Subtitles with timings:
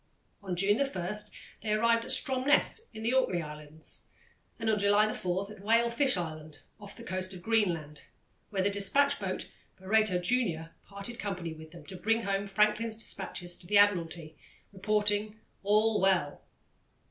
[0.41, 1.15] On June 1
[1.61, 4.05] they arrived at Stromness in the Orkney Islands,
[4.57, 8.05] and on July 4 at Whale Fish Island, off the coast of Greenland,
[8.49, 13.55] where the despatch boat Barreto Junior parted company with them to bring home Franklin's despatches
[13.57, 14.35] to the Admiralty,
[14.73, 16.41] reporting "All Well."